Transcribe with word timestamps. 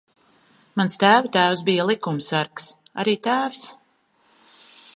Mans 0.79 0.95
tēva 1.03 1.29
tēvs 1.35 1.61
bija 1.67 1.85
likumsargs. 1.89 2.71
Arī 3.03 3.17
tēvs. 3.29 3.63